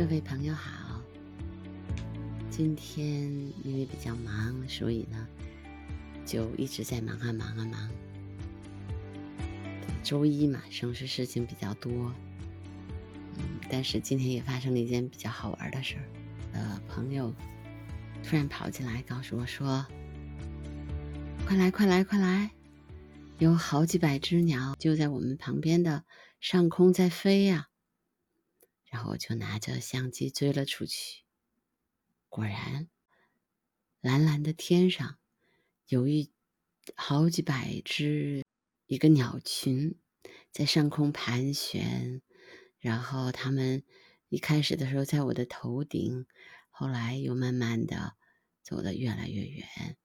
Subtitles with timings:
[0.00, 0.98] 各位朋友好，
[2.48, 3.30] 今天
[3.62, 5.28] 因为比较忙，所以呢，
[6.24, 7.90] 就一直在忙啊忙啊忙。
[10.02, 12.14] 周一嘛，省事事情比较多，
[13.36, 16.02] 嗯，但是今天也发生了一件比较好玩的事儿。
[16.54, 17.34] 呃，朋友
[18.24, 19.86] 突然跑进来告诉我说
[21.46, 22.50] ：“快来快来快来，
[23.36, 26.04] 有好几百只鸟就在我们旁边的
[26.40, 27.66] 上空在飞呀！”
[28.90, 31.22] 然后我就拿着相机追了出去，
[32.28, 32.88] 果然，
[34.00, 35.16] 蓝蓝的天上
[35.86, 36.32] 有一
[36.96, 38.44] 好几百只
[38.86, 39.96] 一个鸟群
[40.50, 42.20] 在上空盘旋，
[42.80, 43.84] 然后它们
[44.28, 46.26] 一开始的时候在我的头顶，
[46.68, 48.16] 后来又慢慢的
[48.60, 49.96] 走得越来越远，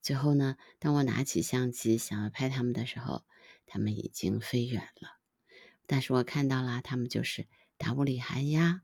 [0.00, 3.26] 最后呢，当我拿起相机想要拍它们的时候，
[3.66, 5.18] 它们已经飞远了，
[5.86, 7.46] 但是我看到了，它们就是。
[7.80, 8.82] 达乌里寒鸦，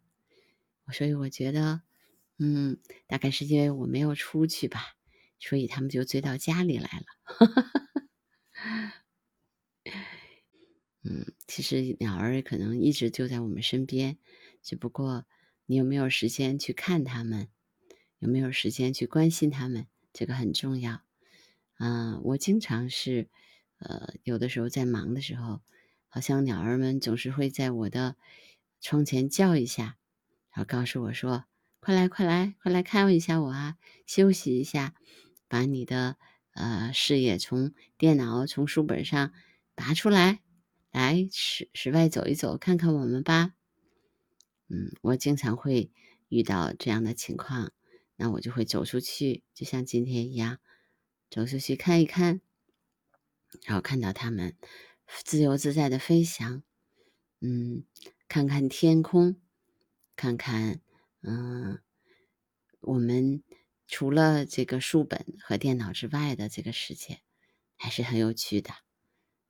[0.91, 1.83] 所以我觉得，
[2.39, 4.97] 嗯，大概是因为我没有出去吧，
[5.39, 7.05] 所以他们就追到家里来了。
[11.05, 14.17] 嗯，其实鸟儿可能一直就在我们身边，
[14.63, 15.27] 只不过
[15.67, 17.49] 你有没有时间去看它们，
[18.19, 21.03] 有没有时间去关心它们，这个很重要。
[21.79, 23.29] 嗯，我经常是，
[23.79, 25.61] 呃，有的时候在忙的时候，
[26.09, 28.17] 好像鸟儿们总是会在我的。
[28.81, 29.99] 窗前叫一下，
[30.51, 31.45] 然后告诉我说
[31.81, 33.77] ：“快来，快来，快来看一下我啊！
[34.07, 34.95] 休息一下，
[35.49, 36.17] 把你的
[36.53, 39.33] 呃视野从电脑、从书本上
[39.75, 40.41] 拔出来，
[40.91, 43.55] 来室室外走一走，看看我们吧。”
[44.69, 45.91] 嗯，我经常会
[46.29, 47.73] 遇到这样的情况，
[48.17, 50.59] 那我就会走出去，就像今天一样，
[51.31, 52.41] 走出去看一看，
[53.65, 54.57] 然后看到它们
[55.25, 56.63] 自由自在的飞翔，
[57.41, 57.85] 嗯。
[58.29, 59.41] 看看天空，
[60.17, 60.81] 看看，
[61.23, 61.81] 嗯，
[62.81, 63.43] 我们
[63.87, 67.21] 除了这个书本和电脑之外的这个世界，
[67.77, 68.71] 还是很有趣的。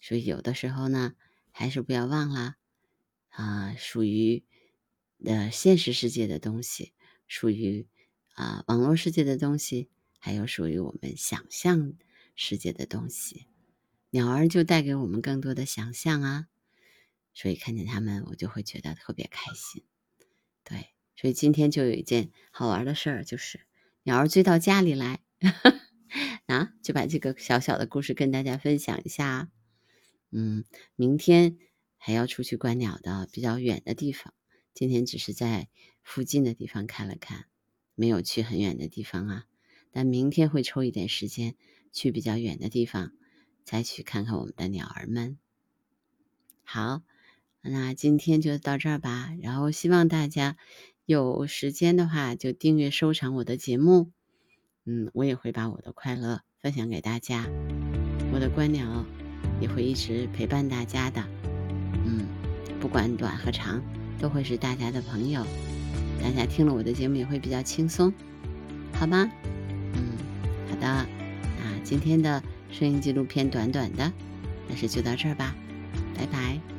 [0.01, 1.15] 所以有的时候呢，
[1.51, 2.57] 还是不要忘了，
[3.31, 4.45] 啊，属于
[5.25, 6.93] 呃现实世界的东西，
[7.27, 7.89] 属于
[8.35, 9.89] 啊网络世界的东西，
[10.19, 11.95] 还有属于我们想象
[12.35, 13.47] 世界的东西。
[14.11, 16.47] 鸟儿就带给我们更多的想象啊。
[17.37, 19.85] 所以看见他们，我就会觉得特别开心。
[20.65, 23.61] 对，所以今天就有一件好玩的事儿，就是
[24.05, 25.21] 鸟儿追到家里来，
[26.49, 29.51] 啊，就把这个小小的故事跟大家分享一下。
[30.31, 30.65] 嗯，
[30.97, 31.59] 明天
[31.99, 34.33] 还要出去观鸟的，比较远的地方。
[34.73, 35.69] 今天只是在
[36.03, 37.45] 附近的地方看了看，
[37.95, 39.45] 没有去很远的地方啊。
[39.91, 41.55] 但明天会抽一点时间
[41.93, 43.13] 去比较远的地方，
[43.63, 45.39] 再去看看我们的鸟儿们。
[46.65, 47.03] 好。
[47.69, 50.57] 那今天就到这儿吧，然后希望大家
[51.05, 54.11] 有时间的话就订阅收藏我的节目，
[54.85, 57.47] 嗯，我也会把我的快乐分享给大家，
[58.33, 59.05] 我的观鸟
[59.61, 61.25] 也会一直陪伴大家的，
[62.05, 62.27] 嗯，
[62.81, 63.83] 不管短和长，
[64.21, 65.45] 都会是大家的朋友，
[66.23, 68.13] 大家听了我的节目也会比较轻松，
[68.93, 69.31] 好吗？
[69.95, 70.17] 嗯，
[70.69, 71.07] 好的，
[71.61, 74.13] 那今天的声音纪录片短短的，
[74.69, 75.55] 但是就到这儿吧，
[76.15, 76.76] 拜拜。